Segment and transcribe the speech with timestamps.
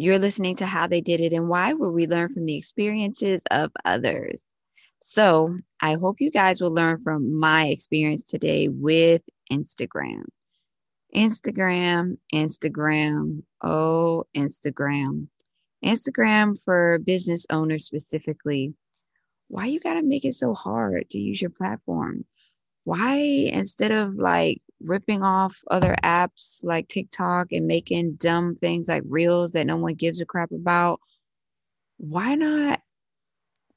[0.00, 3.42] You're listening to How They Did It and Why, where we learn from the experiences
[3.50, 4.44] of others.
[5.00, 10.22] So, I hope you guys will learn from my experience today with Instagram.
[11.14, 15.28] Instagram, Instagram, oh, Instagram.
[15.84, 18.74] Instagram for business owners specifically.
[19.48, 22.24] Why you got to make it so hard to use your platform?
[22.84, 29.02] Why instead of like ripping off other apps like TikTok and making dumb things like
[29.06, 31.00] reels that no one gives a crap about,
[31.98, 32.80] why not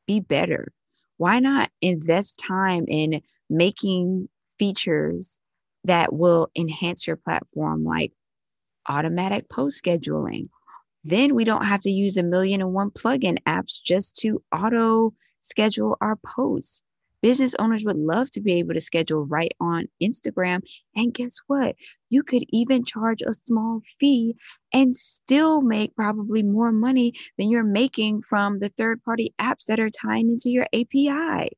[0.08, 0.72] be better?
[1.18, 5.40] Why not invest time in making features
[5.84, 8.12] that will enhance your platform, like
[8.88, 10.50] automatic post scheduling?
[11.04, 15.14] Then we don't have to use a million and one plugin apps just to auto
[15.40, 16.84] schedule our posts.
[17.22, 20.62] Business owners would love to be able to schedule right on Instagram.
[20.96, 21.76] And guess what?
[22.10, 24.36] You could even charge a small fee
[24.74, 29.80] and still make probably more money than you're making from the third party apps that
[29.80, 31.50] are tying into your API.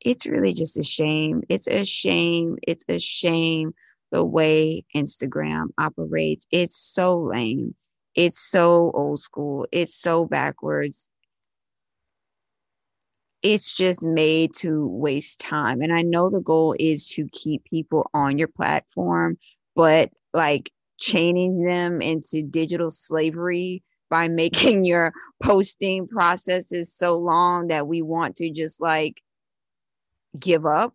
[0.00, 1.42] It's really just a shame.
[1.48, 2.58] It's a shame.
[2.62, 3.72] It's a shame
[4.12, 6.46] the way Instagram operates.
[6.50, 7.74] It's so lame.
[8.14, 9.66] It's so old school.
[9.72, 11.10] It's so backwards
[13.44, 15.82] it's just made to waste time.
[15.82, 19.36] And I know the goal is to keep people on your platform,
[19.76, 27.86] but like chaining them into digital slavery by making your posting processes so long that
[27.86, 29.20] we want to just like
[30.38, 30.94] give up.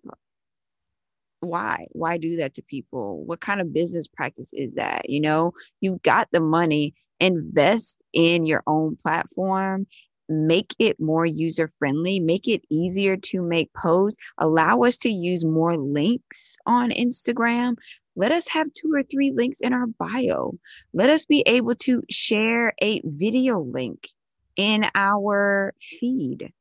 [1.42, 1.86] Why?
[1.92, 3.24] Why do that to people?
[3.26, 5.08] What kind of business practice is that?
[5.08, 9.86] You know, you've got the money, invest in your own platform
[10.30, 15.44] make it more user friendly, make it easier to make posts, allow us to use
[15.44, 17.76] more links on Instagram.
[18.16, 20.58] Let us have two or three links in our bio.
[20.94, 24.08] Let us be able to share a video link
[24.56, 26.52] in our feed.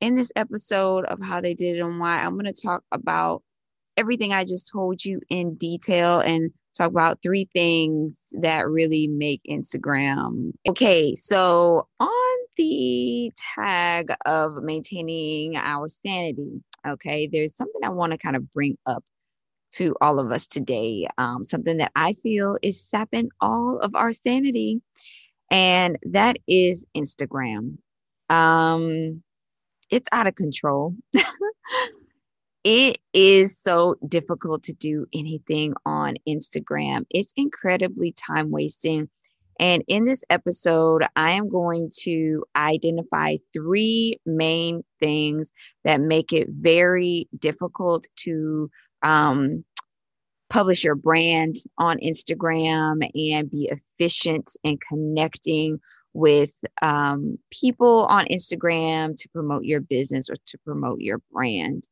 [0.00, 3.42] In this episode of How They Did It and Why, I'm going to talk about
[3.96, 9.42] everything I just told you in detail and talk about three things that really make
[9.48, 10.52] Instagram.
[10.68, 18.18] Okay, so on the tag of maintaining our sanity, okay, there's something I want to
[18.18, 19.04] kind of bring up
[19.72, 21.08] to all of us today.
[21.18, 24.82] Um, something that I feel is sapping all of our sanity,
[25.50, 27.78] and that is Instagram.
[28.28, 29.22] Um,
[29.90, 30.94] it's out of control.
[32.64, 37.04] it is so difficult to do anything on Instagram.
[37.10, 39.08] It's incredibly time wasting.
[39.60, 45.52] And in this episode, I am going to identify three main things
[45.84, 48.70] that make it very difficult to
[49.02, 49.64] um,
[50.50, 55.78] publish your brand on Instagram and be efficient in connecting
[56.14, 61.86] with um, people on Instagram to promote your business or to promote your brand.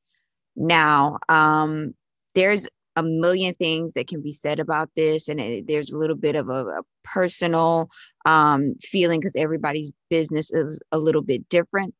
[0.56, 1.94] Now, um,
[2.34, 6.16] there's a million things that can be said about this, and it, there's a little
[6.16, 7.88] bit of a, a personal
[8.26, 11.94] um, feeling because everybody's business is a little bit different.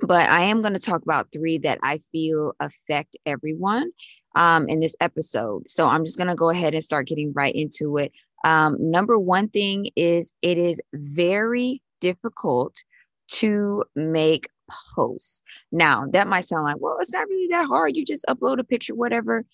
[0.00, 3.90] But I am going to talk about three that I feel affect everyone
[4.34, 5.68] um, in this episode.
[5.68, 8.12] So I'm just going to go ahead and start getting right into it.
[8.44, 12.76] Um, number one thing is it is very difficult
[13.28, 14.48] to make
[14.94, 15.42] posts.
[15.72, 17.96] Now, that might sound like, well, it's not really that hard.
[17.96, 19.44] You just upload a picture, whatever.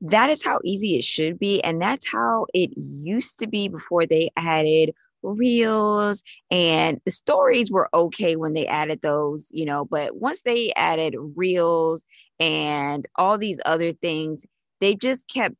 [0.00, 1.62] That is how easy it should be.
[1.62, 7.88] And that's how it used to be before they added reels and the stories were
[7.92, 12.04] okay when they added those, you know, but once they added reels
[12.38, 14.46] and all these other things,
[14.80, 15.54] they just kept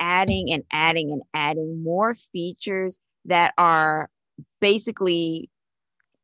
[0.00, 4.10] adding and adding and adding more features that are
[4.60, 5.48] basically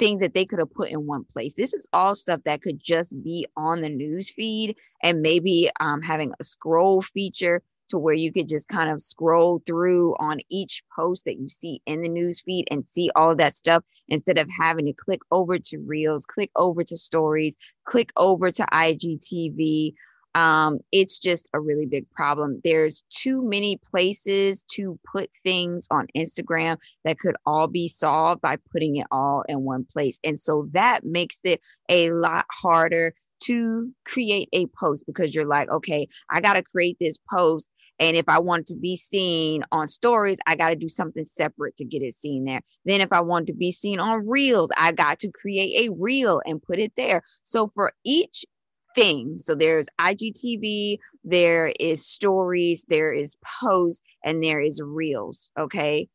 [0.01, 1.55] things that they could have put in one place.
[1.55, 6.03] This is all stuff that could just be on the news feed and maybe um,
[6.03, 10.83] having a scroll feature to where you could just kind of scroll through on each
[10.97, 14.39] post that you see in the news feed and see all of that stuff instead
[14.39, 19.93] of having to click over to reels, click over to stories, click over to IGTV,
[20.35, 22.61] um, it's just a really big problem.
[22.63, 28.57] There's too many places to put things on Instagram that could all be solved by
[28.73, 30.19] putting it all in one place.
[30.23, 35.69] And so that makes it a lot harder to create a post because you're like,
[35.71, 37.71] okay, I got to create this post.
[37.99, 41.77] And if I want to be seen on stories, I got to do something separate
[41.77, 42.61] to get it seen there.
[42.87, 46.41] Then, if I want to be seen on reels, I got to create a reel
[46.47, 47.23] and put it there.
[47.43, 48.47] So, for each
[48.95, 49.45] things.
[49.45, 55.51] So there's IGTV, there is stories, there is posts, and there is reels.
[55.59, 56.09] Okay.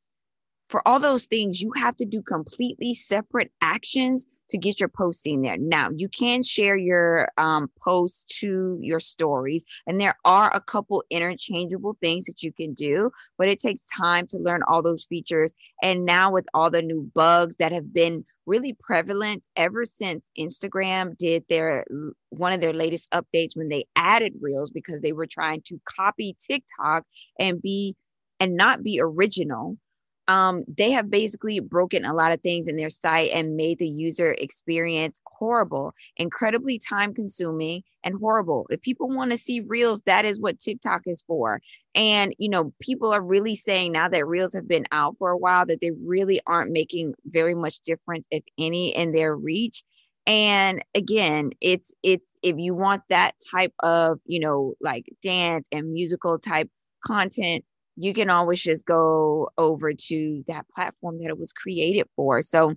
[0.69, 5.42] For all those things, you have to do completely separate actions to get your posting
[5.42, 5.57] there.
[5.57, 11.04] Now, you can share your um, posts to your stories, and there are a couple
[11.10, 15.54] interchangeable things that you can do, but it takes time to learn all those features.
[15.81, 21.18] And now, with all the new bugs that have been really prevalent ever since Instagram
[21.18, 21.86] did their
[22.30, 26.36] one of their latest updates when they added reels because they were trying to copy
[26.46, 27.04] TikTok
[27.40, 27.96] and be
[28.40, 29.78] and not be original
[30.27, 33.88] um, they have basically broken a lot of things in their site and made the
[33.88, 38.66] user experience horrible, incredibly time consuming, and horrible.
[38.69, 41.62] If people want to see reels, that is what TikTok is for.
[41.94, 45.38] And, you know, people are really saying now that reels have been out for a
[45.38, 49.83] while that they really aren't making very much difference, if any, in their reach.
[50.27, 55.94] And again, it's, it's, if you want that type of, you know, like dance and
[55.94, 56.69] musical type
[57.04, 57.63] content,
[57.96, 62.42] you can always just go over to that platform that it was created for.
[62.42, 62.76] So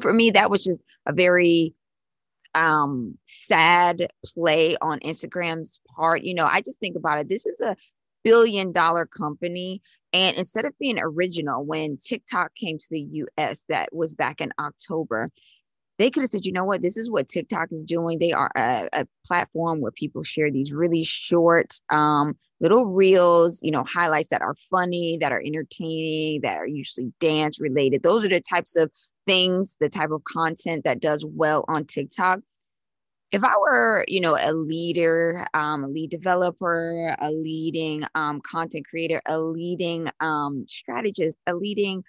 [0.00, 1.74] for me, that was just a very
[2.54, 6.22] um sad play on Instagram's part.
[6.22, 7.28] You know, I just think about it.
[7.28, 7.76] This is a
[8.24, 9.82] billion dollar company.
[10.12, 14.52] And instead of being original, when TikTok came to the US, that was back in
[14.58, 15.30] October,
[15.98, 18.18] they could have said, you know what, this is what TikTok is doing.
[18.18, 23.72] They are a, a platform where people share these really short um, little reels, you
[23.72, 28.04] know, highlights that are funny, that are entertaining, that are usually dance related.
[28.04, 28.92] Those are the types of
[29.26, 32.40] things, the type of content that does well on TikTok.
[33.30, 38.86] If I were, you know, a leader, um, a lead developer, a leading um, content
[38.88, 42.04] creator, a leading um, strategist, a leading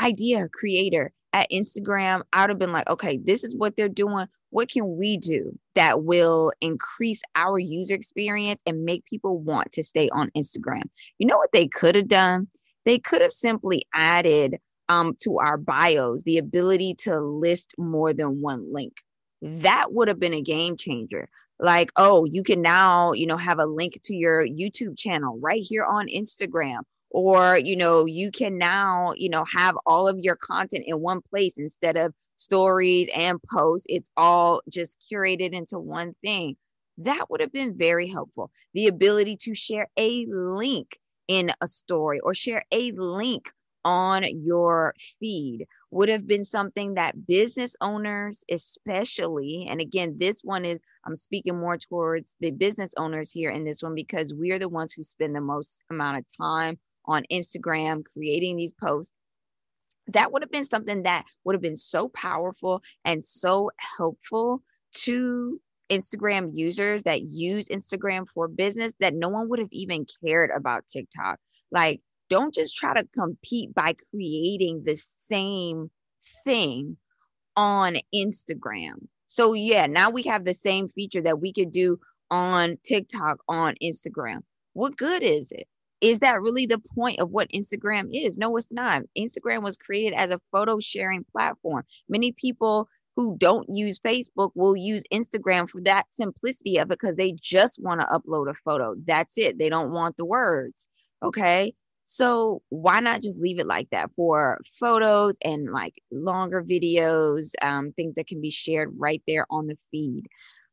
[0.00, 4.26] idea creator, at Instagram, I would have been like, okay, this is what they're doing.
[4.50, 9.82] What can we do that will increase our user experience and make people want to
[9.82, 10.82] stay on Instagram?
[11.18, 12.48] You know what they could have done?
[12.84, 14.58] They could have simply added
[14.88, 18.94] um, to our bios the ability to list more than one link.
[19.40, 21.28] That would have been a game changer.
[21.58, 25.62] Like, oh, you can now, you know, have a link to your YouTube channel right
[25.62, 26.80] here on Instagram
[27.12, 31.20] or you know you can now you know have all of your content in one
[31.22, 33.86] place instead of stories and posts.
[33.88, 36.56] It's all just curated into one thing.
[36.98, 38.50] That would have been very helpful.
[38.74, 40.98] The ability to share a link
[41.28, 43.50] in a story or share a link
[43.84, 50.64] on your feed would have been something that business owners especially and again this one
[50.64, 54.58] is i'm speaking more towards the business owners here in this one because we are
[54.60, 59.12] the ones who spend the most amount of time on Instagram, creating these posts.
[60.08, 64.62] That would have been something that would have been so powerful and so helpful
[64.94, 65.60] to
[65.90, 70.86] Instagram users that use Instagram for business that no one would have even cared about
[70.88, 71.38] TikTok.
[71.70, 72.00] Like,
[72.30, 75.90] don't just try to compete by creating the same
[76.44, 76.96] thing
[77.56, 79.06] on Instagram.
[79.26, 81.98] So, yeah, now we have the same feature that we could do
[82.30, 84.38] on TikTok on Instagram.
[84.72, 85.66] What good is it?
[86.02, 88.36] Is that really the point of what Instagram is?
[88.36, 89.02] No, it's not.
[89.16, 91.84] Instagram was created as a photo sharing platform.
[92.08, 97.14] Many people who don't use Facebook will use Instagram for that simplicity of it because
[97.14, 98.94] they just want to upload a photo.
[99.06, 99.58] That's it.
[99.58, 100.88] They don't want the words.
[101.22, 101.72] Okay.
[102.04, 107.92] So why not just leave it like that for photos and like longer videos, um,
[107.92, 110.26] things that can be shared right there on the feed?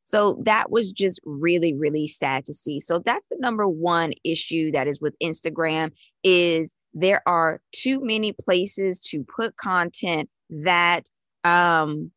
[0.09, 2.79] So that was just really, really sad to see.
[2.79, 5.91] So that's the number one issue that is with Instagram
[6.23, 11.03] is there are too many places to put content that
[11.43, 12.09] um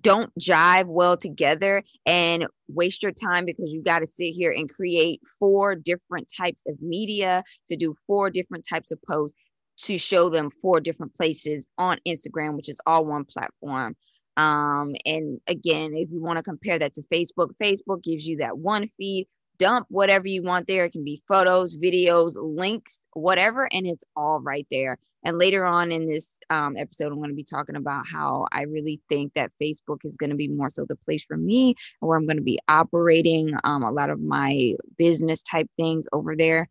[0.00, 4.68] don't jive well together and waste your time because you got to sit here and
[4.68, 9.38] create four different types of media to do four different types of posts
[9.78, 13.94] to show them four different places on Instagram, which is all one platform.
[14.36, 18.58] Um, and again, if you want to compare that to Facebook, Facebook gives you that
[18.58, 19.26] one feed,
[19.58, 20.84] dump whatever you want there.
[20.84, 24.98] It can be photos, videos, links, whatever, and it's all right there.
[25.22, 28.62] And later on in this um, episode, I'm going to be talking about how I
[28.62, 32.16] really think that Facebook is going to be more so the place for me, where
[32.16, 36.70] I'm going to be operating um, a lot of my business type things over there.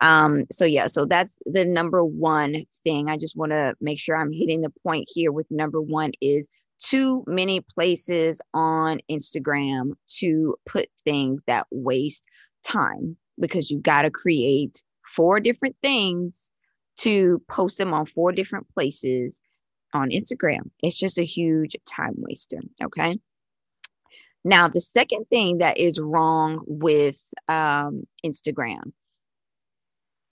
[0.00, 3.08] Um, so yeah, so that's the number one thing.
[3.08, 6.48] I just want to make sure I'm hitting the point here with number one is
[6.78, 12.26] too many places on Instagram to put things that waste
[12.64, 14.82] time because you got to create
[15.14, 16.50] four different things
[16.98, 19.40] to post them on four different places
[19.94, 20.70] on Instagram.
[20.82, 22.60] It's just a huge time waster.
[22.82, 23.18] Okay.
[24.44, 28.92] Now, the second thing that is wrong with um, Instagram,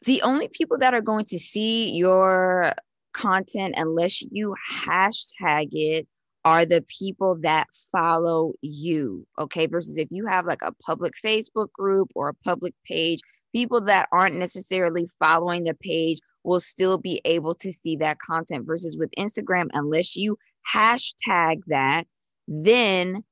[0.04, 2.72] the only people that are going to see your
[3.12, 6.06] content unless you hashtag it
[6.46, 9.26] are the people that follow you.
[9.36, 9.66] Okay.
[9.66, 13.20] Versus if you have like a public Facebook group or a public page,
[13.52, 18.64] people that aren't necessarily following the page will still be able to see that content.
[18.64, 20.38] Versus with Instagram, unless you
[20.72, 22.04] hashtag that,
[22.46, 23.24] then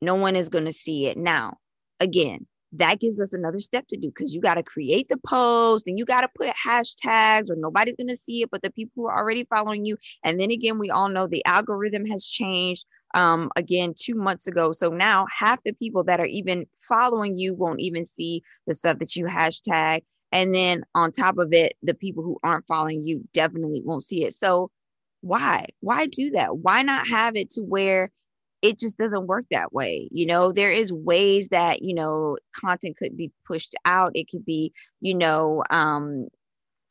[0.00, 1.16] no one is going to see it.
[1.16, 1.56] Now,
[1.98, 5.86] again, that gives us another step to do because you got to create the post
[5.86, 8.92] and you got to put hashtags or nobody's going to see it but the people
[8.96, 9.96] who are already following you.
[10.24, 14.72] And then again we all know the algorithm has changed um, again two months ago.
[14.72, 18.98] So now half the people that are even following you won't even see the stuff
[19.00, 20.02] that you hashtag.
[20.30, 24.24] And then on top of it the people who aren't following you definitely won't see
[24.24, 24.34] it.
[24.34, 24.70] So
[25.20, 25.66] why?
[25.80, 26.56] Why do that?
[26.56, 28.10] Why not have it to where
[28.62, 30.52] it just doesn't work that way you know?
[30.52, 35.14] There is ways that you know content could be pushed out it could be you
[35.14, 36.28] know um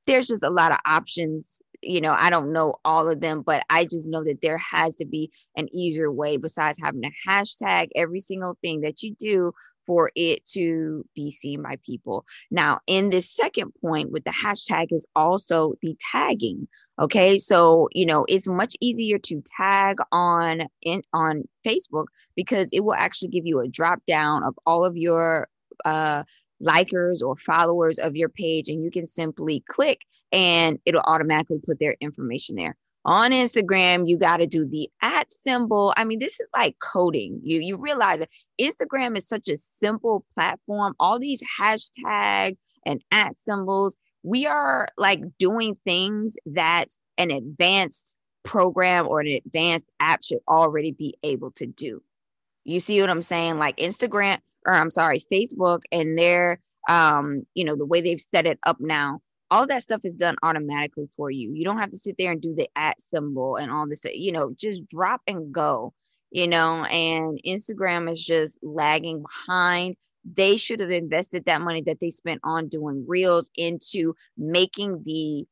[0.08, 2.14] there's just a lot of options you know?
[2.18, 5.32] I don't know all of them but i just know that there has to be
[5.58, 9.54] an easier way besides having to hashtag every single thing that you do
[9.86, 12.26] for it to be seen by people.
[12.50, 16.68] Now, in this second point with the hashtag is also the tagging.
[17.00, 22.82] Okay, so you know it's much easier to tag on in on Facebook because it
[22.82, 25.48] will actually give you a drop down of all of your
[25.86, 26.24] uh
[26.62, 31.80] likers or followers of your page and you can simply click and it'll automatically put
[31.80, 35.94] their information there on Instagram, you got to do the at symbol.
[35.98, 37.40] I mean, this is like coding.
[37.44, 38.30] You you realize that
[38.60, 40.96] Instagram is such a simple platform.
[41.00, 49.08] All these hashtags and at symbols, we are like doing things that an advanced program
[49.08, 52.02] or an advanced app should already be able to do.
[52.64, 53.58] You see what I'm saying?
[53.58, 58.46] Like Instagram, or I'm sorry, Facebook, and their um, you know, the way they've set
[58.46, 61.52] it up now all that stuff is done automatically for you.
[61.54, 64.32] You don't have to sit there and do the at symbol and all this, you
[64.32, 65.94] know, just drop and go,
[66.32, 69.98] you know, and Instagram is just lagging behind.
[70.24, 75.46] They should have invested that money that they spent on doing reels into making the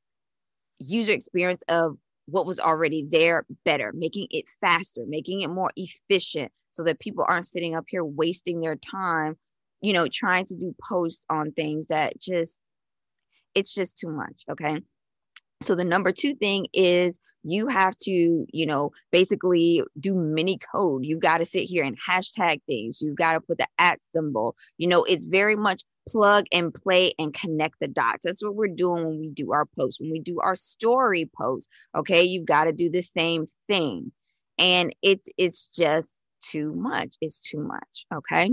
[0.79, 6.53] user experience of what was already there better, making it faster, making it more efficient
[6.71, 9.35] so that people aren't sitting up here wasting their time,
[9.81, 12.68] you know, trying to do posts on things that just
[13.55, 14.43] it's just too much.
[14.49, 14.79] Okay.
[15.61, 21.05] So the number two thing is you have to, you know, basically do mini code.
[21.05, 23.01] You've got to sit here and hashtag things.
[23.01, 24.55] You've got to put the at symbol.
[24.77, 28.23] You know, it's very much plug and play and connect the dots.
[28.23, 31.69] That's what we're doing when we do our posts, when we do our story posts.
[31.95, 32.23] Okay.
[32.23, 34.11] You've got to do the same thing.
[34.57, 37.15] And it's it's just too much.
[37.21, 38.05] It's too much.
[38.13, 38.51] Okay.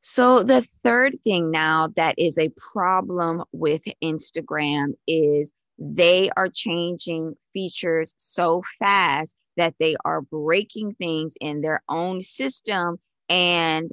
[0.00, 7.34] So, the third thing now that is a problem with Instagram is they are changing
[7.52, 13.90] features so fast that they are breaking things in their own system and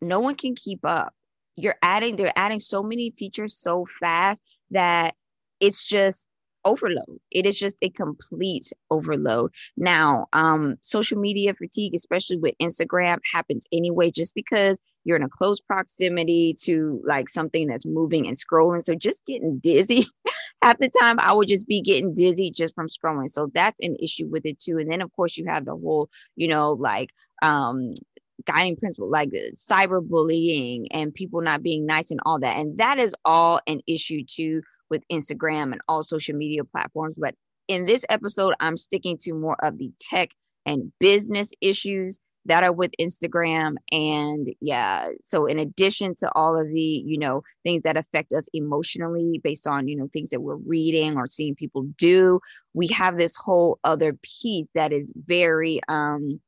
[0.00, 1.12] no one can keep up.
[1.56, 5.14] You're adding, they're adding so many features so fast that
[5.60, 6.28] it's just
[6.64, 7.18] overload.
[7.30, 9.52] It is just a complete overload.
[9.76, 15.28] Now, um, social media fatigue, especially with Instagram, happens anyway, just because you're in a
[15.28, 18.82] close proximity to like something that's moving and scrolling.
[18.82, 20.06] So just getting dizzy.
[20.62, 23.28] Half the time, I would just be getting dizzy just from scrolling.
[23.28, 24.78] So that's an issue with it too.
[24.78, 27.10] And then, of course, you have the whole, you know, like
[27.42, 27.94] um
[28.46, 33.14] guiding principle like cyberbullying and people not being nice and all that and that is
[33.24, 34.60] all an issue too
[34.92, 37.16] with Instagram and all social media platforms.
[37.18, 37.34] But
[37.66, 40.28] in this episode, I'm sticking to more of the tech
[40.66, 43.74] and business issues that are with Instagram.
[43.90, 48.48] And yeah, so in addition to all of the, you know, things that affect us
[48.52, 52.40] emotionally based on, you know, things that we're reading or seeing people do,
[52.74, 56.40] we have this whole other piece that is very um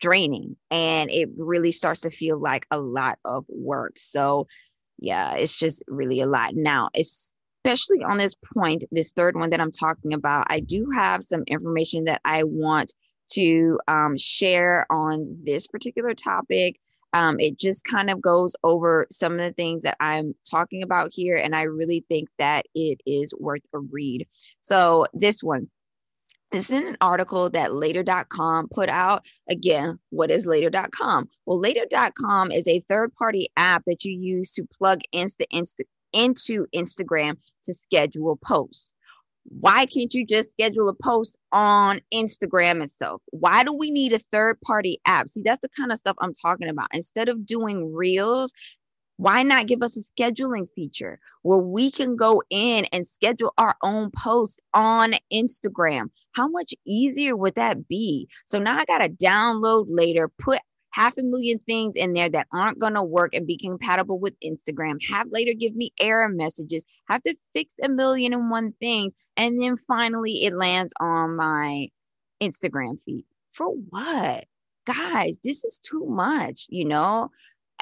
[0.00, 3.92] draining and it really starts to feel like a lot of work.
[3.98, 4.46] So
[4.98, 6.54] yeah, it's just really a lot.
[6.54, 10.88] Now, it's especially on this point, this third one that I'm talking about, I do
[10.94, 12.92] have some information that I want
[13.32, 16.78] to um, share on this particular topic.
[17.14, 21.10] Um, it just kind of goes over some of the things that I'm talking about
[21.12, 24.26] here, and I really think that it is worth a read.
[24.62, 25.68] So, this one,
[26.52, 29.26] this is an article that later.com put out.
[29.48, 31.28] Again, what is later.com?
[31.44, 36.66] Well, later.com is a third party app that you use to plug Insta, Insta into
[36.74, 38.91] Instagram to schedule posts.
[39.44, 43.22] Why can't you just schedule a post on Instagram itself?
[43.30, 45.28] Why do we need a third party app?
[45.28, 46.88] See, that's the kind of stuff I'm talking about.
[46.92, 48.52] Instead of doing reels,
[49.16, 53.76] why not give us a scheduling feature where we can go in and schedule our
[53.82, 56.06] own post on Instagram?
[56.32, 58.28] How much easier would that be?
[58.46, 60.60] So now I got to download later, put
[60.92, 64.34] half a million things in there that aren't going to work and be compatible with
[64.40, 64.98] Instagram.
[65.10, 66.84] Have later give me error messages.
[67.08, 69.14] Have to fix a million and one things.
[69.36, 71.88] And then finally it lands on my
[72.42, 73.24] Instagram feed.
[73.52, 74.44] For what?
[74.86, 77.30] Guys, this is too much, you know?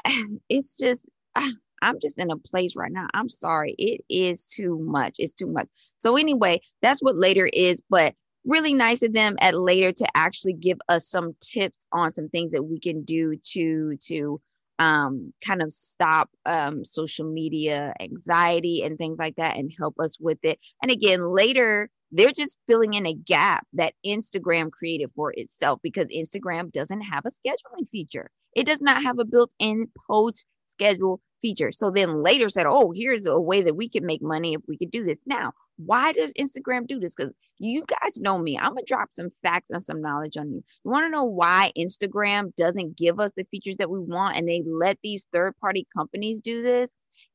[0.49, 1.07] It's just,
[1.83, 3.07] I'm just in a place right now.
[3.13, 3.73] I'm sorry.
[3.77, 5.15] It is too much.
[5.17, 5.67] It's too much.
[5.97, 7.81] So, anyway, that's what later is.
[7.89, 8.13] But
[8.45, 12.51] really nice of them at later to actually give us some tips on some things
[12.51, 14.41] that we can do to to
[14.79, 20.19] um, kind of stop um, social media anxiety and things like that and help us
[20.19, 20.59] with it.
[20.81, 26.07] And again, later they're just filling in a gap that Instagram created for itself because
[26.07, 28.29] Instagram doesn't have a scheduling feature.
[28.53, 31.71] It does not have a built-in post schedule feature.
[31.71, 34.77] So then later said, "Oh, here's a way that we can make money if we
[34.77, 37.15] could do this." Now, why does Instagram do this?
[37.15, 38.57] Because you guys know me.
[38.57, 40.63] I'm gonna drop some facts and some knowledge on you.
[40.83, 44.47] You want to know why Instagram doesn't give us the features that we want and
[44.47, 46.93] they let these third party companies do this?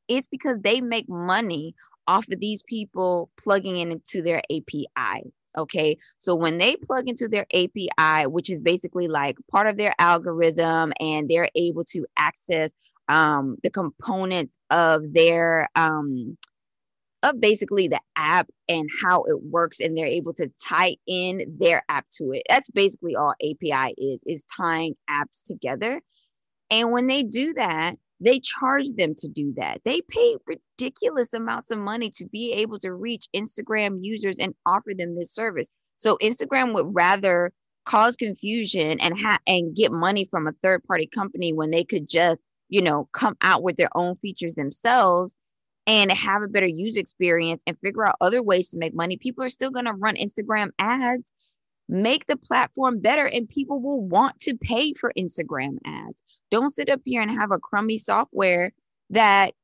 [0.09, 1.75] It's because they make money
[2.09, 5.33] off of these people plugging in into their API.
[5.59, 5.97] Okay.
[6.19, 10.93] So when they plug into their API, which is basically like part of their algorithm,
[11.01, 12.75] and they're able to access
[13.09, 16.37] um, the components of their um,
[17.23, 21.83] of basically the app and how it works and they're able to tie in their
[21.89, 22.43] app to it.
[22.49, 26.01] That's basically all api is is tying apps together.
[26.71, 29.81] And when they do that they charge them to do that.
[29.85, 34.93] They pay ridiculous amounts of money to be able to reach instagram users and offer
[34.97, 35.69] them this service.
[35.97, 37.53] So instagram would rather
[37.85, 42.09] cause confusion and ha- and get money from a third party company when they could
[42.09, 45.35] just you know come out with their own features themselves
[45.87, 49.45] and have a better user experience and figure out other ways to make money, people
[49.45, 51.33] are still going to run Instagram ads.
[51.89, 56.21] Make the platform better, and people will want to pay for Instagram ads.
[56.51, 58.73] Don't sit up here and have a crummy software
[59.11, 59.55] that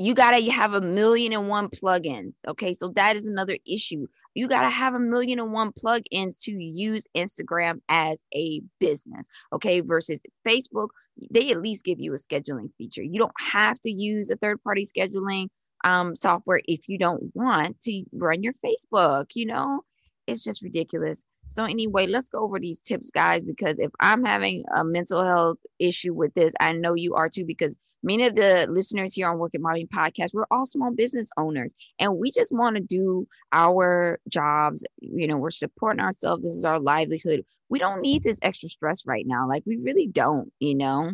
[0.00, 2.32] you got to have a million and one plugins.
[2.48, 2.72] Okay.
[2.72, 4.06] So that is another issue.
[4.32, 9.26] You got to have a million and one plugins to use Instagram as a business.
[9.52, 9.80] Okay.
[9.80, 10.88] Versus Facebook,
[11.30, 13.02] they at least give you a scheduling feature.
[13.02, 15.48] You don't have to use a third party scheduling
[15.84, 19.26] um, software if you don't want to run your Facebook.
[19.34, 19.82] You know,
[20.30, 21.24] it's just ridiculous.
[21.48, 25.58] So, anyway, let's go over these tips, guys, because if I'm having a mental health
[25.78, 29.38] issue with this, I know you are too, because many of the listeners here on
[29.38, 33.26] Work It Mommy podcast, we're all small business owners and we just want to do
[33.52, 34.84] our jobs.
[35.00, 36.42] You know, we're supporting ourselves.
[36.42, 37.44] This is our livelihood.
[37.68, 39.48] We don't need this extra stress right now.
[39.48, 41.12] Like, we really don't, you know?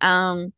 [0.00, 0.52] Um,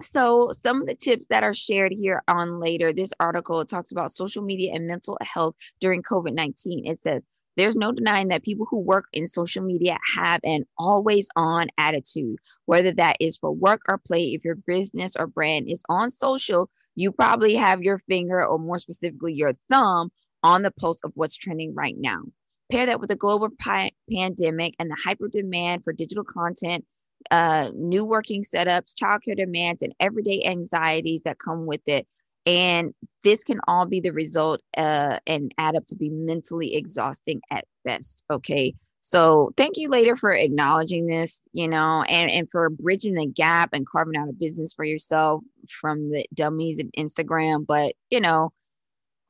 [0.00, 4.12] so, some of the tips that are shared here on later, this article talks about
[4.12, 6.86] social media and mental health during COVID 19.
[6.86, 7.22] It says,
[7.56, 12.36] there's no denying that people who work in social media have an always on attitude,
[12.66, 14.26] whether that is for work or play.
[14.26, 18.78] If your business or brand is on social, you probably have your finger, or more
[18.78, 20.12] specifically, your thumb,
[20.44, 22.22] on the pulse of what's trending right now.
[22.70, 26.84] Pair that with the global pi- pandemic and the hyper demand for digital content,
[27.30, 32.06] uh, new working setups, childcare demands, and everyday anxieties that come with it.
[32.46, 37.42] And this can all be the result uh, and add up to be mentally exhausting
[37.50, 38.24] at best.
[38.30, 38.74] Okay.
[39.00, 43.70] So thank you later for acknowledging this, you know, and, and for bridging the gap
[43.72, 47.66] and carving out a business for yourself from the dummies and Instagram.
[47.66, 48.52] But, you know,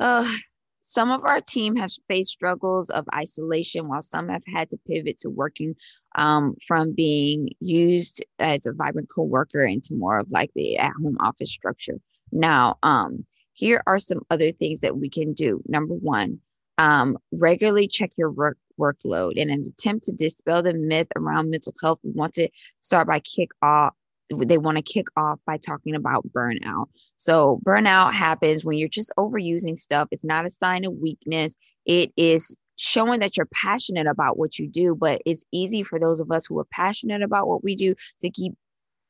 [0.00, 0.32] uh,
[0.88, 5.18] some of our team have faced struggles of isolation, while some have had to pivot
[5.18, 5.76] to working
[6.14, 11.52] um, from being used as a vibrant co-worker into more of like the at-home office
[11.52, 11.98] structure.
[12.32, 15.60] Now, um, here are some other things that we can do.
[15.68, 16.40] Number one,
[16.78, 19.34] um, regularly check your work workload.
[19.34, 22.48] In an attempt to dispel the myth around mental health, we want to
[22.80, 23.94] start by kick off.
[24.30, 26.86] They want to kick off by talking about burnout.
[27.16, 30.08] So, burnout happens when you're just overusing stuff.
[30.10, 31.56] It's not a sign of weakness.
[31.86, 36.20] It is showing that you're passionate about what you do, but it's easy for those
[36.20, 38.52] of us who are passionate about what we do to keep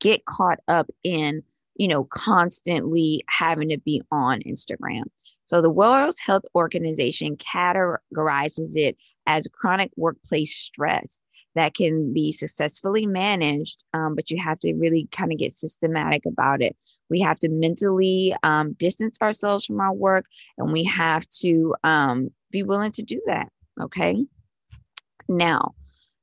[0.01, 1.43] get caught up in
[1.79, 5.05] you know, constantly having to be on Instagram.
[5.47, 11.23] So the World Health Organization categorizes it as chronic workplace stress
[11.59, 16.25] that can be successfully managed, um, but you have to really kind of get systematic
[16.27, 16.77] about it.
[17.11, 22.31] We have to mentally um, distance ourselves from our work, and we have to um,
[22.51, 23.49] be willing to do that.
[23.81, 24.25] Okay.
[25.29, 25.75] Now,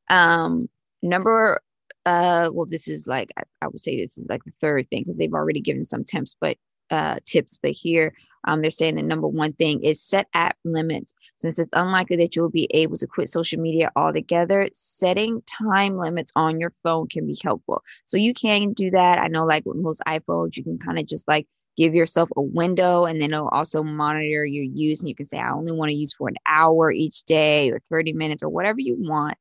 [0.09, 0.69] um,
[1.01, 1.61] number
[2.05, 5.01] uh well this is like I, I would say this is like the third thing
[5.01, 6.55] because they've already given some tips but
[6.91, 8.13] uh tips but here
[8.47, 11.13] um they're saying the number one thing is set app limits.
[11.37, 16.31] Since it's unlikely that you'll be able to quit social media altogether setting time limits
[16.35, 17.83] on your phone can be helpful.
[18.05, 19.19] So you can do that.
[19.19, 22.41] I know like with most iphones you can kind of just like give yourself a
[22.41, 25.89] window and then it'll also monitor your use and you can say i only want
[25.89, 29.37] to use for an hour each day or 30 minutes or whatever you want.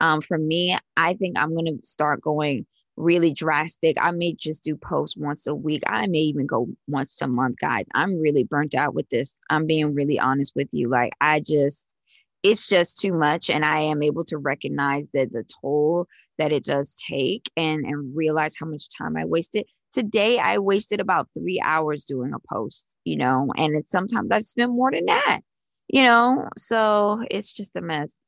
[0.00, 3.96] Um, for me, I think I'm going to start going really drastic.
[4.00, 5.82] I may just do posts once a week.
[5.86, 7.86] I may even go once a month, guys.
[7.94, 9.38] I'm really burnt out with this.
[9.48, 10.88] I'm being really honest with you.
[10.88, 11.96] Like, I just,
[12.42, 13.50] it's just too much.
[13.50, 16.06] And I am able to recognize that the toll
[16.38, 19.66] that it does take and, and realize how much time I wasted.
[19.92, 24.44] Today, I wasted about three hours doing a post, you know, and it's sometimes I've
[24.44, 25.40] spent more than that,
[25.88, 28.18] you know, so it's just a mess.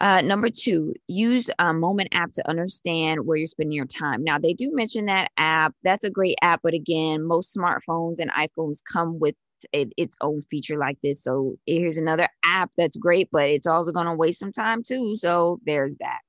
[0.00, 4.24] Uh, number two, use a Moment app to understand where you're spending your time.
[4.24, 5.74] Now, they do mention that app.
[5.82, 9.34] That's a great app, but again, most smartphones and iPhones come with
[9.72, 11.22] it, its own feature like this.
[11.22, 15.14] So here's another app that's great, but it's also going to waste some time too.
[15.16, 16.20] So there's that.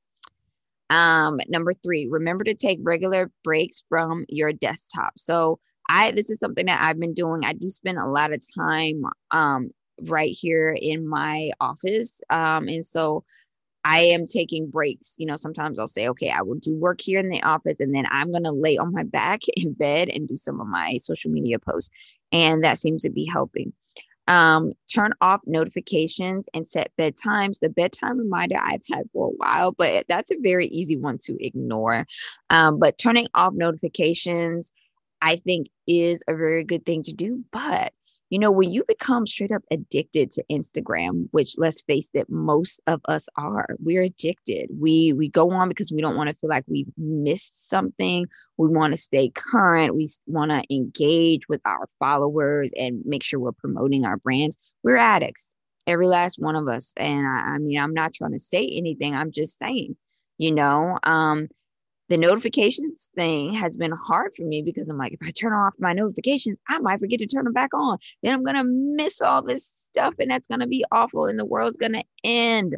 [0.94, 5.14] Um, number three, remember to take regular breaks from your desktop.
[5.18, 7.46] So I this is something that I've been doing.
[7.46, 9.72] I do spend a lot of time um,
[10.04, 13.24] right here in my office, um, and so
[13.84, 15.16] I am taking breaks.
[15.18, 17.94] You know, sometimes I'll say, okay, I will do work here in the office and
[17.94, 20.98] then I'm going to lay on my back in bed and do some of my
[20.98, 21.90] social media posts.
[22.32, 23.74] And that seems to be helping.
[24.28, 27.60] Um, turn off notifications and set bedtimes.
[27.60, 31.36] The bedtime reminder I've had for a while, but that's a very easy one to
[31.44, 32.06] ignore.
[32.50, 34.72] Um, but turning off notifications,
[35.22, 37.44] I think, is a very good thing to do.
[37.52, 37.94] But
[38.32, 42.80] you know, when you become straight up addicted to Instagram, which let's face it, most
[42.88, 44.70] of us are, we're addicted.
[44.80, 48.26] We we go on because we don't want to feel like we've missed something.
[48.56, 49.96] We want to stay current.
[49.96, 54.58] We want to engage with our followers and make sure we're promoting our brands.
[54.82, 55.54] We're addicts,
[55.86, 56.94] every last one of us.
[56.96, 59.14] And I, I mean, I'm not trying to say anything.
[59.14, 59.98] I'm just saying,
[60.38, 61.50] you know, um,
[62.12, 65.74] the notifications thing has been hard for me because I'm like, if I turn off
[65.80, 68.00] my notifications, I might forget to turn them back on.
[68.22, 71.40] Then I'm going to miss all this stuff and that's going to be awful and
[71.40, 72.76] the world's going to end,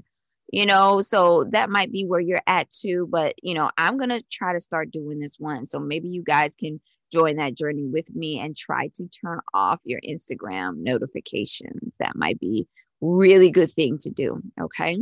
[0.51, 1.01] you know?
[1.01, 3.07] So that might be where you're at too.
[3.09, 5.65] But, you know, I'm going to try to start doing this one.
[5.65, 6.79] So maybe you guys can
[7.11, 11.95] join that journey with me and try to turn off your Instagram notifications.
[11.97, 12.67] That might be
[13.01, 14.43] really good thing to do.
[14.61, 14.99] Okay.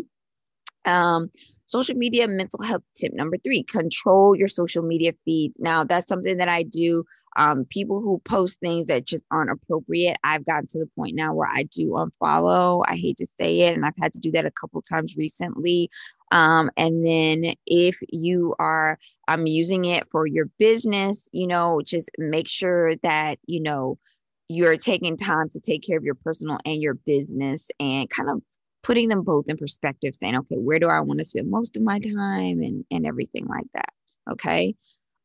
[0.86, 1.32] Um,
[1.72, 5.58] social media mental health tip number three control your social media feeds.
[5.60, 7.06] Now that's something that i do.
[7.38, 11.34] Um, people who post things that just aren't appropriate i've gotten to the point now
[11.34, 12.84] where i do unfollow.
[12.86, 15.90] I hate to say it and i've had to do that a couple times recently.
[16.34, 22.10] Um, and then if you are um, using it for your business you know just
[22.18, 23.98] make sure that you know
[24.50, 28.42] you're taking time to take care of your personal and your business and kind of
[28.84, 31.84] putting them both in perspective, saying, okay, where do I want to spend most of
[31.84, 33.94] my time and, and everything like that.
[34.32, 34.76] Okay.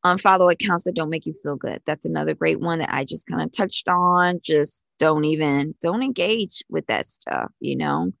[0.05, 1.81] Unfollow accounts that don't make you feel good.
[1.85, 4.39] That's another great one that I just kind of touched on.
[4.43, 8.11] Just don't even, don't engage with that stuff, you know.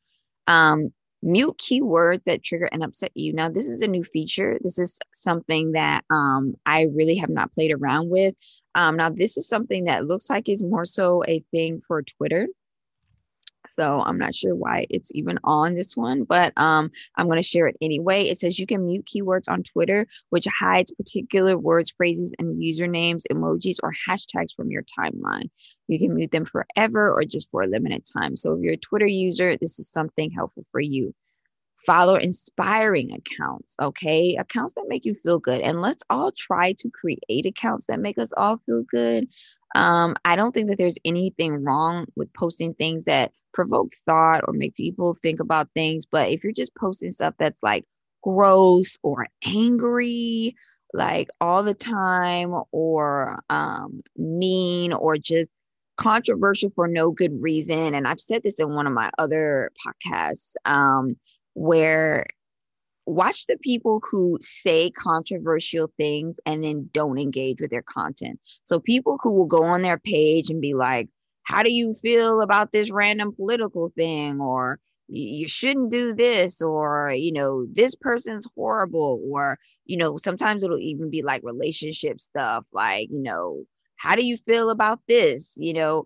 [0.47, 3.33] Um, mute keywords that trigger and upset you.
[3.33, 4.57] Now, this is a new feature.
[4.61, 8.35] This is something that um, I really have not played around with.
[8.75, 12.47] Um, now, this is something that looks like is more so a thing for Twitter.
[13.69, 17.47] So I'm not sure why it's even on this one, but um, I'm going to
[17.47, 18.23] share it anyway.
[18.23, 23.23] It says you can mute keywords on Twitter, which hides particular words, phrases, and usernames,
[23.31, 25.49] emojis, or hashtags from your timeline.
[25.87, 28.37] You can mute them forever or just for a limited time.
[28.37, 31.13] So if you're a Twitter user, this is something helpful for you.
[31.85, 34.35] Follow inspiring accounts, okay?
[34.35, 35.61] Accounts that make you feel good.
[35.61, 39.27] And let's all try to create accounts that make us all feel good.
[39.75, 44.53] Um, I don't think that there's anything wrong with posting things that provoke thought or
[44.53, 46.05] make people think about things.
[46.05, 47.85] But if you're just posting stuff that's like
[48.23, 50.55] gross or angry,
[50.93, 55.51] like all the time, or um, mean, or just
[55.97, 60.53] controversial for no good reason, and I've said this in one of my other podcasts,
[60.65, 61.17] um,
[61.53, 62.25] where
[63.07, 68.39] watch the people who say controversial things and then don't engage with their content.
[68.63, 71.09] So people who will go on their page and be like,
[71.43, 77.13] how do you feel about this random political thing or you shouldn't do this or
[77.15, 82.65] you know this person's horrible or you know sometimes it'll even be like relationship stuff
[82.73, 83.63] like you know
[83.95, 86.05] how do you feel about this you know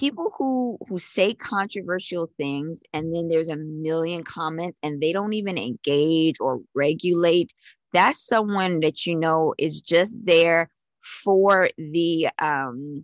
[0.00, 5.34] people who who say controversial things and then there's a million comments and they don't
[5.34, 7.52] even engage or regulate
[7.92, 10.70] that's someone that you know is just there
[11.22, 13.02] for the um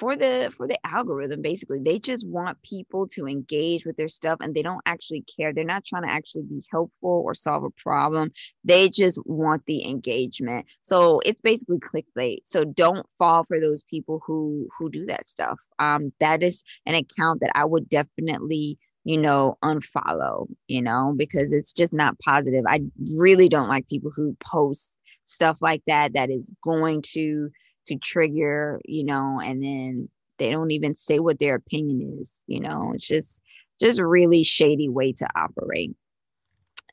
[0.00, 4.38] for the for the algorithm basically they just want people to engage with their stuff
[4.40, 5.52] and they don't actually care.
[5.52, 8.32] They're not trying to actually be helpful or solve a problem.
[8.64, 10.66] They just want the engagement.
[10.80, 12.38] So it's basically clickbait.
[12.44, 15.58] So don't fall for those people who who do that stuff.
[15.78, 21.52] Um that is an account that i would definitely you know unfollow you know because
[21.52, 22.64] it's just not positive.
[22.66, 22.80] I
[23.12, 27.50] really don't like people who post stuff like that that is going to
[27.90, 32.60] to trigger, you know, and then they don't even say what their opinion is, you
[32.60, 33.42] know, it's just
[33.80, 35.94] just a really shady way to operate.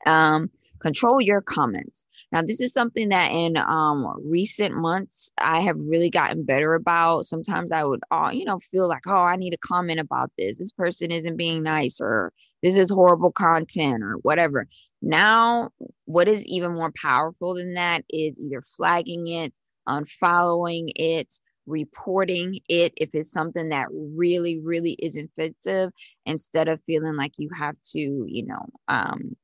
[0.06, 2.04] Um, control your comments.
[2.30, 7.24] Now, this is something that in um, recent months I have really gotten better about.
[7.24, 10.58] Sometimes I would, uh, you know, feel like, oh, I need to comment about this.
[10.58, 12.32] This person isn't being nice, or
[12.62, 14.66] this is horrible content, or whatever.
[15.00, 15.70] Now,
[16.04, 19.54] what is even more powerful than that is either flagging it,
[19.88, 21.34] unfollowing it,
[21.66, 25.90] reporting it if it's something that really, really is offensive,
[26.26, 29.36] instead of feeling like you have to, you know, um,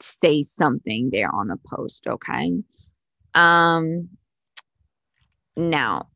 [0.00, 2.06] say something there on the post.
[2.06, 2.52] Okay.
[3.34, 4.08] Um,
[5.56, 6.08] now,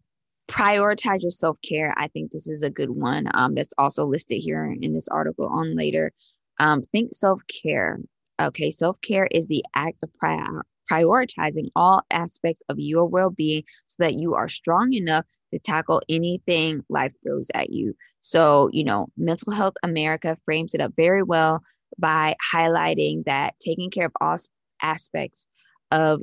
[0.49, 1.95] prioritize your self care.
[1.97, 3.29] I think this is a good one.
[3.35, 6.13] Um, that's also listed here in this article on later.
[6.59, 7.99] Um, think self care.
[8.41, 13.63] Okay, self care is the act of prior- prioritizing all aspects of your well being
[13.87, 17.95] so that you are strong enough to tackle anything life throws at you.
[18.21, 21.63] So, you know, Mental Health America frames it up very well
[21.99, 24.37] by highlighting that taking care of all
[24.83, 25.47] aspects
[25.93, 26.21] of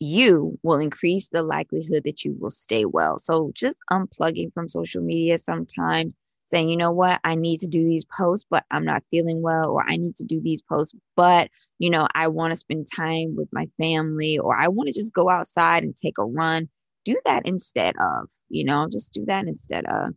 [0.00, 3.18] you will increase the likelihood that you will stay well.
[3.18, 7.84] So, just unplugging from social media sometimes saying, you know what, I need to do
[7.84, 11.48] these posts, but I'm not feeling well, or I need to do these posts, but,
[11.78, 15.12] you know, I want to spend time with my family, or I want to just
[15.12, 16.68] go outside and take a run.
[17.04, 20.14] Do that instead of, you know, just do that instead of.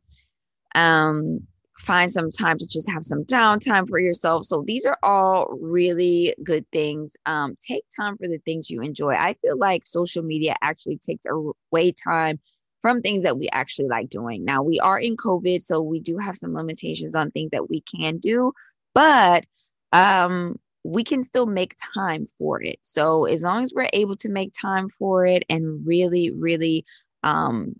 [0.76, 1.42] Um,
[1.80, 4.46] find some time to just have some downtime for yourself.
[4.46, 7.16] So these are all really good things.
[7.26, 9.13] Um, take time for the things you enjoy.
[9.13, 12.40] I feel like social media actually takes away time
[12.88, 14.45] from things that we actually like doing.
[14.45, 17.82] Now, we are in COVID, so we do have some limitations on things that we
[17.82, 18.54] can do,
[18.95, 19.45] but
[19.91, 22.80] um, we can still make time for it.
[22.82, 26.86] So, as long as we're able to make time for it and really, really
[27.23, 27.76] um,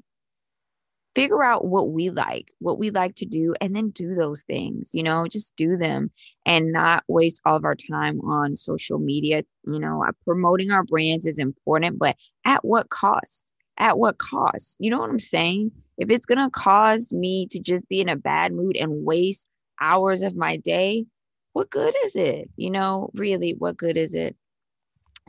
[1.16, 4.90] figure out what we like, what we like to do, and then do those things,
[4.94, 6.12] you know, just do them
[6.46, 9.44] and not waste all of our time on social media.
[9.66, 13.54] You know, uh, promoting our brands is important, but at what cost?
[13.78, 14.78] At what cost?
[14.80, 15.72] You know what I'm saying?
[15.98, 19.50] If it's going to cause me to just be in a bad mood and waste
[19.82, 21.06] hours of my day,
[21.54, 22.50] what good is it?
[22.56, 24.36] You know, really, what good is it?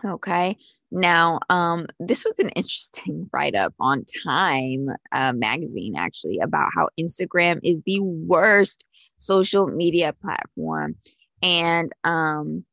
[0.05, 0.57] Okay.
[0.91, 6.89] Now, um, this was an interesting write up on Time uh, magazine, actually, about how
[6.99, 8.85] Instagram is the worst
[9.19, 10.97] social media platform.
[11.43, 12.65] And um,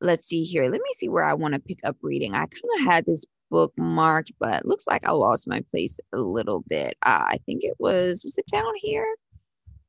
[0.00, 0.64] let's see here.
[0.64, 2.34] Let me see where I want to pick up reading.
[2.34, 6.64] I kind of had this bookmarked, but looks like I lost my place a little
[6.68, 6.96] bit.
[7.04, 9.06] Uh, I think it was, was it down here?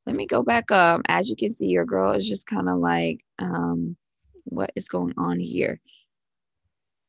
[0.06, 1.02] Let me go back up.
[1.08, 3.96] As you can see, your girl is just kind of like, um,
[4.44, 5.80] what is going on here?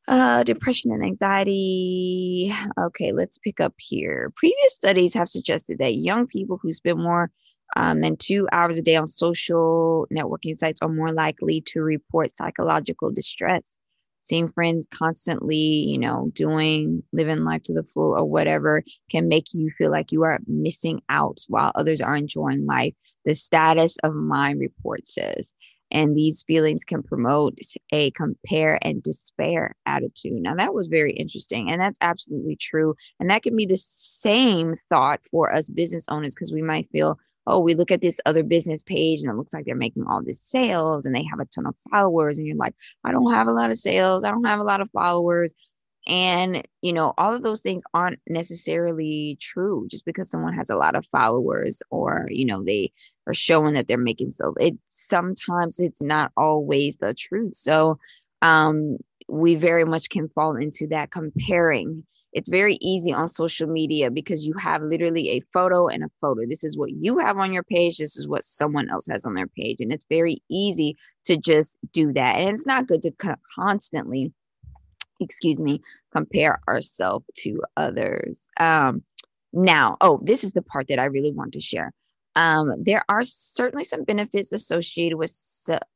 [0.06, 2.52] Uh, depression and anxiety.
[2.78, 4.32] Okay, let's pick up here.
[4.36, 7.30] Previous studies have suggested that young people who spend more
[7.76, 12.30] um, than two hours a day on social networking sites are more likely to report
[12.30, 13.79] psychological distress
[14.20, 19.52] seeing friends constantly, you know, doing living life to the full or whatever can make
[19.52, 22.94] you feel like you are missing out while others are enjoying life.
[23.24, 25.54] The status of mind report says.
[25.92, 27.58] And these feelings can promote
[27.90, 30.40] a compare and despair attitude.
[30.40, 31.68] Now, that was very interesting.
[31.70, 32.94] And that's absolutely true.
[33.18, 37.18] And that can be the same thought for us business owners because we might feel,
[37.50, 40.22] oh, we look at this other business page and it looks like they're making all
[40.22, 42.38] this sales and they have a ton of followers.
[42.38, 44.24] And you're like, I don't have a lot of sales.
[44.24, 45.52] I don't have a lot of followers.
[46.06, 50.76] And, you know, all of those things aren't necessarily true just because someone has a
[50.76, 52.92] lot of followers or, you know, they
[53.26, 54.56] are showing that they're making sales.
[54.58, 57.54] It sometimes it's not always the truth.
[57.54, 57.98] So,
[58.42, 58.96] um,
[59.28, 64.46] we very much can fall into that comparing it's very easy on social media because
[64.46, 66.42] you have literally a photo and a photo.
[66.48, 67.98] This is what you have on your page.
[67.98, 69.78] This is what someone else has on their page.
[69.80, 72.36] And it's very easy to just do that.
[72.36, 73.12] And it's not good to
[73.54, 74.32] constantly,
[75.18, 75.80] excuse me,
[76.12, 78.46] compare ourselves to others.
[78.58, 79.02] Um,
[79.52, 81.92] now, oh, this is the part that I really want to share.
[82.40, 85.30] Um, there are certainly some benefits associated with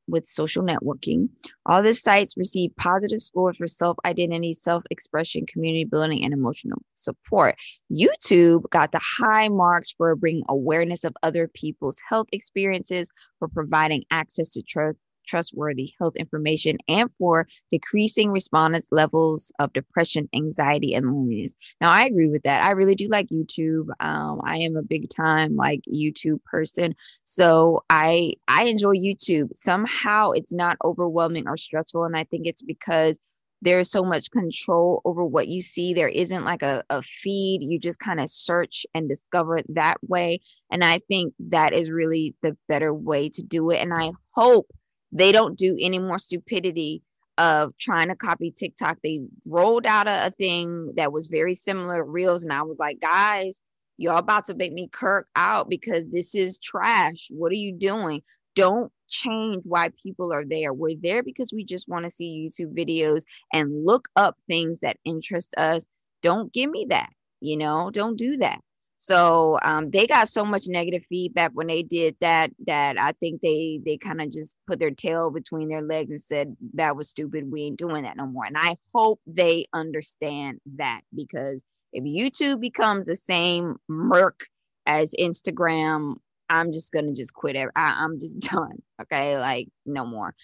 [0.06, 1.30] with social networking.
[1.64, 6.82] All the sites receive positive scores for self identity, self expression, community building, and emotional
[6.92, 7.56] support.
[7.90, 14.04] YouTube got the high marks for bringing awareness of other people's health experiences, for providing
[14.10, 21.06] access to trust trustworthy health information and for decreasing respondents' levels of depression, anxiety, and
[21.06, 21.54] loneliness.
[21.80, 22.62] Now, I agree with that.
[22.62, 23.88] I really do like YouTube.
[24.00, 29.50] Um, I am a big time like YouTube person, so I I enjoy YouTube.
[29.54, 33.18] Somehow, it's not overwhelming or stressful, and I think it's because
[33.64, 35.94] there's so much control over what you see.
[35.94, 37.60] There isn't like a, a feed.
[37.62, 40.40] You just kind of search and discover it that way.
[40.70, 43.78] And I think that is really the better way to do it.
[43.78, 44.66] And I hope
[45.14, 47.02] they don't do any more stupidity
[47.38, 48.98] of trying to copy TikTok.
[49.02, 52.78] They rolled out a, a thing that was very similar to Reels, and I was
[52.78, 53.60] like, guys,
[53.96, 57.28] y'all about to make me kirk out because this is trash.
[57.30, 58.22] What are you doing?
[58.54, 60.72] Don't change why people are there.
[60.72, 63.22] We're there because we just want to see YouTube videos
[63.52, 65.86] and look up things that interest us.
[66.22, 67.10] Don't give me that.
[67.40, 68.60] You know, don't do that.
[69.06, 73.42] So um, they got so much negative feedback when they did that that I think
[73.42, 77.10] they they kind of just put their tail between their legs and said that was
[77.10, 77.52] stupid.
[77.52, 78.46] We ain't doing that no more.
[78.46, 81.62] And I hope they understand that because
[81.92, 84.46] if YouTube becomes the same murk
[84.86, 86.14] as Instagram,
[86.48, 87.68] I'm just gonna just quit it.
[87.76, 88.80] I, I'm just done.
[89.02, 90.34] Okay, like no more.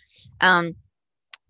[0.43, 0.77] Um.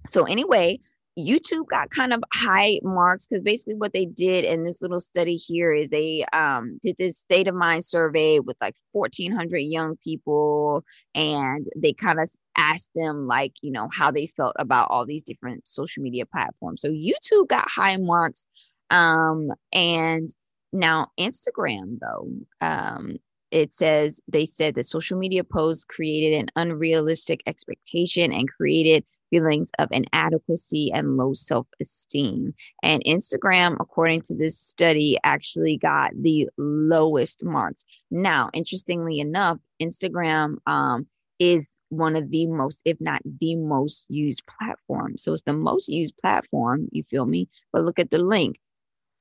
[0.07, 0.79] So anyway,
[1.25, 5.37] YouTube got kind of high marks because basically what they did in this little study
[5.37, 10.85] here is they um, did this state of mind survey with like 1,400 young people,
[11.15, 15.23] and they kind of asked them like you know how they felt about all these
[15.23, 16.81] different social media platforms.
[16.81, 18.47] So YouTube got high marks,
[18.91, 20.29] um, and
[20.73, 22.29] now Instagram though
[22.61, 23.17] um,
[23.51, 29.71] it says they said that social media posts created an unrealistic expectation and created feelings
[29.79, 32.55] of inadequacy and low self esteem.
[32.83, 37.85] And Instagram, according to this study, actually got the lowest marks.
[38.11, 41.07] Now, interestingly enough, Instagram um,
[41.39, 45.17] is one of the most, if not the most used platform.
[45.19, 47.49] So it's the most used platform, you feel me?
[47.73, 48.59] But look at the link.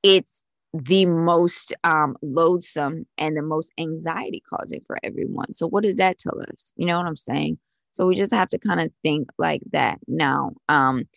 [0.02, 5.52] It's the most um, loathsome and the most anxiety causing for everyone.
[5.52, 6.72] So, what does that tell us?
[6.76, 7.58] You know what I'm saying?
[7.92, 9.98] So, we just have to kind of think like that.
[10.06, 11.08] Now, um,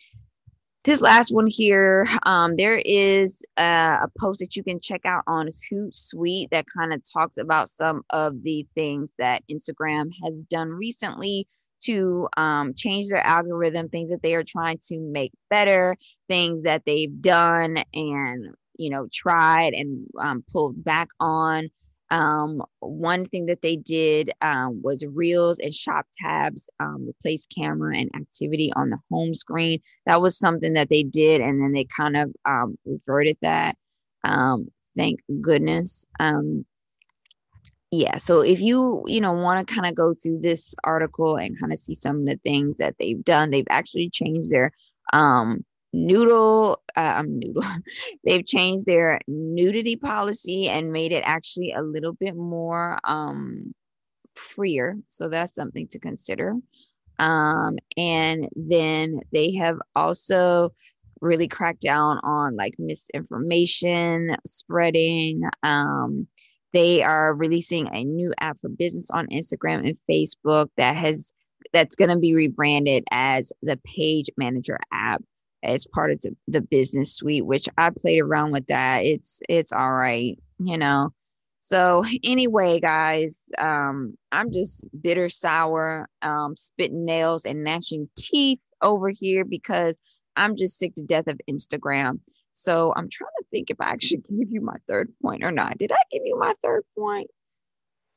[0.84, 3.62] this last one here, um, there is a,
[4.02, 8.02] a, post that you can check out on Hootsuite that kind of talks about some
[8.10, 11.48] of the things that Instagram has done recently
[11.84, 15.96] to um, change their algorithm, things that they are trying to make better,
[16.28, 21.70] things that they've done, and you know, tried and um, pulled back on.
[22.10, 27.96] Um, one thing that they did um, was reels and shop tabs um, replace camera
[27.96, 29.80] and activity on the home screen.
[30.06, 33.76] That was something that they did, and then they kind of um, reverted that.
[34.22, 36.06] Um, thank goodness.
[36.20, 36.64] Um,
[37.90, 41.58] yeah, so if you you know want to kind of go through this article and
[41.58, 44.72] kind of see some of the things that they've done, they've actually changed their
[45.12, 47.62] um noodle um noodle.
[48.24, 53.74] They've changed their nudity policy and made it actually a little bit more um
[54.34, 54.96] freer.
[55.08, 56.54] So that's something to consider.
[57.18, 60.74] Um and then they have also
[61.20, 65.42] really cracked down on like misinformation spreading.
[65.62, 66.26] Um
[66.72, 71.32] they are releasing a new app for business on Instagram and Facebook that has
[71.72, 75.22] that's going to be rebranded as the Page Manager app
[75.64, 79.04] as part of the, the business suite, which I played around with that.
[79.04, 81.12] It's it's all right, you know.
[81.60, 89.08] So anyway, guys, um, I'm just bitter sour, um, spitting nails and gnashing teeth over
[89.08, 89.98] here because
[90.36, 92.20] I'm just sick to death of Instagram.
[92.52, 95.78] So I'm trying to think if I actually gave you my third point or not.
[95.78, 97.30] Did I give you my third point?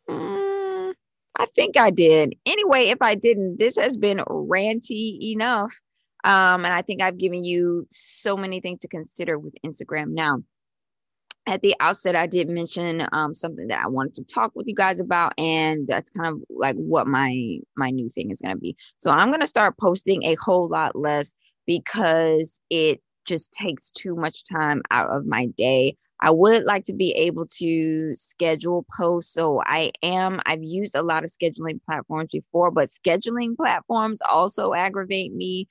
[0.09, 0.93] Mm,
[1.37, 2.35] I think I did.
[2.45, 5.79] Anyway, if I didn't, this has been ranty enough.
[6.23, 10.43] Um, and I think I've given you so many things to consider with Instagram now.
[11.45, 14.75] At the outset, I did mention um, something that I wanted to talk with you
[14.75, 18.59] guys about, and that's kind of like what my my new thing is going to
[18.59, 18.75] be.
[18.97, 21.33] So I'm going to start posting a whole lot less
[21.65, 25.95] because it just takes too much time out of my day.
[26.19, 29.33] I would like to be able to schedule posts.
[29.33, 34.73] So I am, I've used a lot of scheduling platforms before, but scheduling platforms also
[34.73, 35.67] aggravate me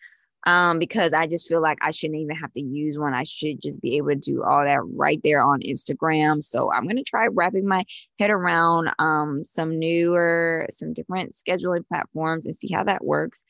[0.47, 3.13] um, because I just feel like I shouldn't even have to use one.
[3.13, 6.43] I should just be able to do all that right there on Instagram.
[6.43, 7.85] So I'm going to try wrapping my
[8.19, 13.43] head around um, some newer, some different scheduling platforms and see how that works.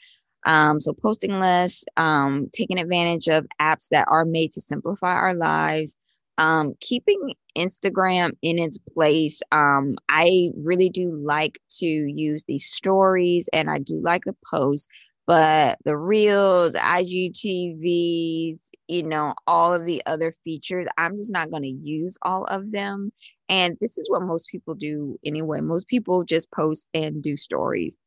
[0.46, 5.34] Um, so posting less, um, taking advantage of apps that are made to simplify our
[5.34, 5.96] lives,
[6.38, 9.42] um, keeping Instagram in its place.
[9.52, 14.88] Um, I really do like to use these stories and I do like the posts,
[15.26, 21.64] but the reels, IGTVs, you know, all of the other features, I'm just not going
[21.64, 23.12] to use all of them.
[23.48, 25.60] And this is what most people do anyway.
[25.60, 27.98] Most people just post and do stories.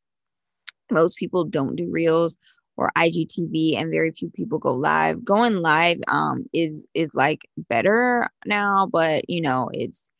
[0.90, 2.36] Most people don't do reels
[2.76, 5.22] or IGTV and very few people go live.
[5.24, 10.10] Going live um is is like better now, but you know, it's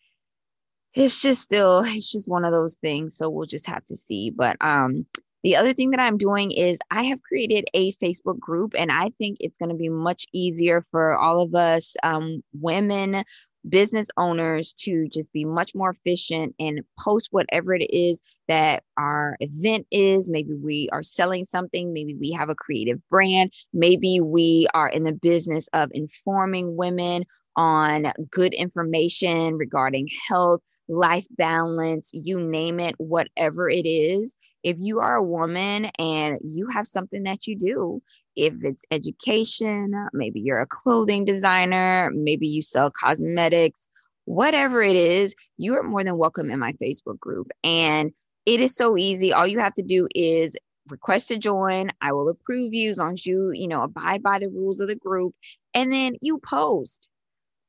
[0.94, 4.30] it's just still it's just one of those things, so we'll just have to see.
[4.30, 5.06] But um
[5.42, 9.10] the other thing that I'm doing is I have created a Facebook group, and I
[9.18, 13.24] think it's going to be much easier for all of us um, women
[13.68, 19.36] business owners to just be much more efficient and post whatever it is that our
[19.40, 20.28] event is.
[20.28, 25.04] Maybe we are selling something, maybe we have a creative brand, maybe we are in
[25.04, 27.24] the business of informing women
[27.56, 34.36] on good information regarding health, life balance, you name it, whatever it is.
[34.62, 38.02] If you are a woman and you have something that you do
[38.36, 43.88] if it's education, maybe you're a clothing designer, maybe you sell cosmetics,
[44.24, 47.50] whatever it is, you are more than welcome in my Facebook group.
[47.64, 48.12] And
[48.46, 49.32] it is so easy.
[49.32, 50.56] All you have to do is
[50.88, 51.90] request to join.
[52.00, 54.88] I will approve you as long as you, you know, abide by the rules of
[54.88, 55.34] the group.
[55.74, 57.08] And then you post.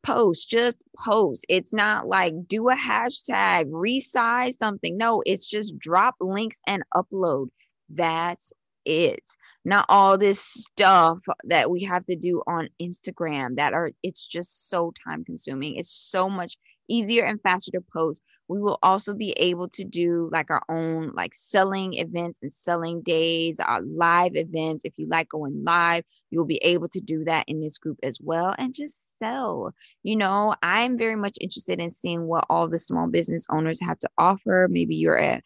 [0.03, 1.45] Post, just post.
[1.47, 4.97] It's not like do a hashtag, resize something.
[4.97, 7.47] No, it's just drop links and upload.
[7.89, 8.51] That's
[8.85, 9.23] it
[9.63, 14.69] not all this stuff that we have to do on instagram that are it's just
[14.69, 16.57] so time consuming it's so much
[16.91, 18.21] easier and faster to post.
[18.47, 23.01] We will also be able to do like our own like selling events and selling
[23.01, 24.83] days our live events.
[24.83, 28.19] If you like going live you'll be able to do that in this group as
[28.21, 29.73] well and just sell.
[30.03, 33.99] You know i'm very much interested in seeing what all the small business owners have
[33.99, 34.67] to offer.
[34.69, 35.41] Maybe you're a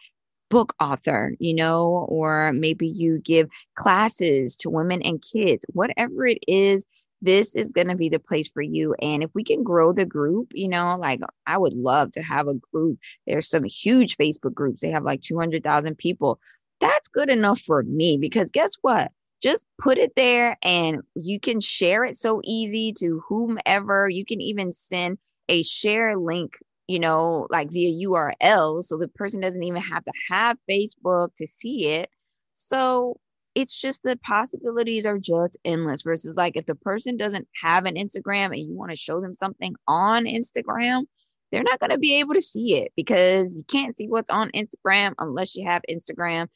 [0.49, 6.39] book author, you know, or maybe you give classes to women and kids, whatever it
[6.47, 6.85] is,
[7.21, 8.93] this is going to be the place for you.
[9.01, 12.47] And if we can grow the group, you know, like I would love to have
[12.47, 12.99] a group.
[13.25, 16.39] There's some huge Facebook groups, they have like 200,000 people.
[16.79, 19.11] That's good enough for me because guess what?
[19.41, 24.09] Just put it there and you can share it so easy to whomever.
[24.09, 25.17] You can even send
[25.49, 26.57] a share link
[26.87, 28.83] you know, like via URL.
[28.83, 32.09] So the person doesn't even have to have Facebook to see it.
[32.53, 33.19] So
[33.55, 37.95] it's just the possibilities are just endless versus like if the person doesn't have an
[37.95, 41.03] Instagram and you want to show them something on Instagram,
[41.51, 44.51] they're not going to be able to see it because you can't see what's on
[44.51, 46.47] Instagram unless you have Instagram.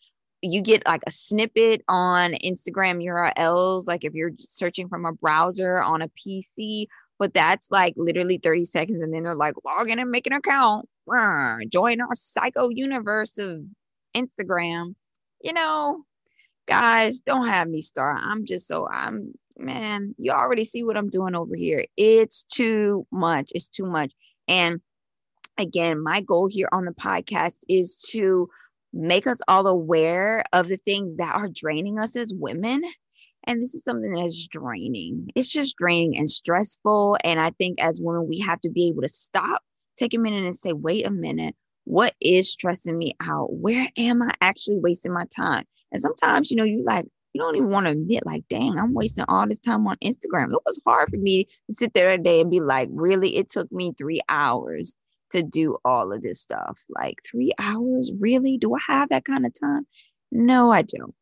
[0.42, 5.82] You get like a snippet on Instagram URLs, like if you're searching from a browser
[5.82, 6.88] on a PC
[7.20, 10.34] but that's like literally 30 seconds and then they're like log in and make an
[10.34, 10.90] account
[11.70, 13.62] join our psycho universe of
[14.16, 14.96] instagram
[15.42, 16.04] you know
[16.70, 18.20] guys don't have me start.
[18.24, 21.86] I'm just so i'm man you already see what i'm doing over here.
[21.98, 23.52] It's too much.
[23.54, 24.14] It's too much.
[24.48, 24.80] And
[25.58, 28.48] again my goal here on the podcast is to
[28.94, 32.84] make us all aware of the things that are draining us as women.
[33.46, 35.30] And this is something that's draining.
[35.36, 37.18] It's just draining and stressful.
[37.24, 39.62] And I think as women, we have to be able to stop,
[39.98, 41.56] take a minute and say, wait a minute,
[41.90, 43.52] what is stressing me out?
[43.52, 45.66] Where am I actually wasting my time?
[45.92, 48.94] And sometimes, you know, you like, you don't even want to admit, like, dang, I'm
[48.94, 50.54] wasting all this time on Instagram.
[50.54, 53.50] It was hard for me to sit there a day and be like, really, it
[53.50, 54.94] took me three hours
[55.32, 56.78] to do all of this stuff.
[56.90, 58.12] Like, three hours?
[58.20, 58.60] Really?
[58.60, 59.88] Do I have that kind of time?
[60.32, 61.16] No, I don't.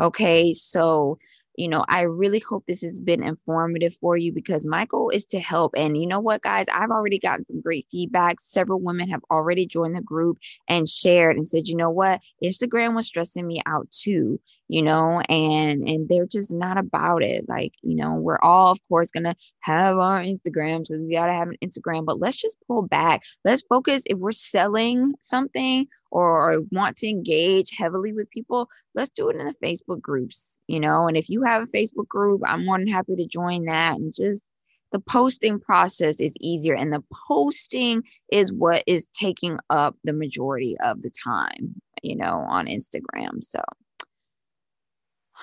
[0.00, 0.52] Okay.
[0.52, 1.18] So,
[1.58, 5.26] you know, I really hope this has been informative for you because my goal is
[5.26, 5.74] to help.
[5.76, 8.40] And you know what, guys, I've already gotten some great feedback.
[8.40, 10.38] Several women have already joined the group
[10.68, 15.20] and shared and said, you know what, Instagram was stressing me out too you know
[15.28, 19.34] and and they're just not about it like you know we're all of course gonna
[19.60, 23.22] have our instagrams because we gotta have an instagram but let's just pull back.
[23.44, 29.10] Let's focus if we're selling something or, or want to engage heavily with people let's
[29.10, 32.40] do it in the facebook groups you know and if you have a facebook group
[32.46, 34.48] i'm more than happy to join that and just
[34.92, 38.02] the posting process is easier and the posting
[38.32, 43.60] is what is taking up the majority of the time you know on instagram so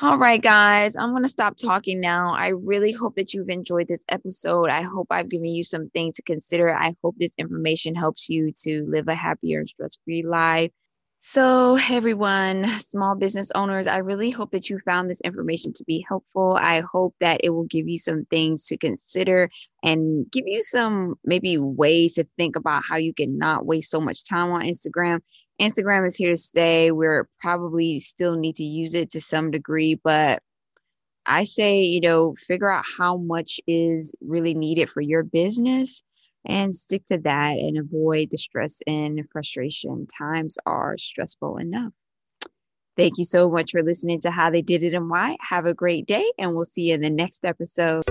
[0.02, 2.34] All right, guys, I'm going to stop talking now.
[2.34, 4.70] I really hope that you've enjoyed this episode.
[4.70, 6.76] I hope I've given you some things to consider.
[6.76, 10.72] I hope this information helps you to live a happier and stress free life.
[11.28, 16.05] So, everyone, small business owners, I really hope that you found this information to be
[16.07, 16.55] helpful.
[16.61, 19.49] I hope that it will give you some things to consider
[19.82, 23.99] and give you some maybe ways to think about how you can not waste so
[23.99, 25.19] much time on Instagram.
[25.59, 26.91] Instagram is here to stay.
[26.91, 30.43] We're probably still need to use it to some degree, but
[31.26, 36.03] I say, you know, figure out how much is really needed for your business
[36.46, 40.08] and stick to that and avoid the stress and frustration.
[40.08, 41.93] Times are stressful enough.
[42.98, 45.36] Thank you so much for listening to How They Did It and Why.
[45.41, 48.04] Have a great day, and we'll see you in the next episode.